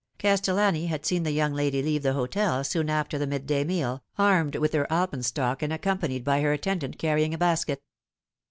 [0.17, 4.55] Castellani had seen the young lady leave the hotel soon after the midday meal, armed
[4.55, 7.83] with her alpenstock, and accompanied by her attendant carrying a basket.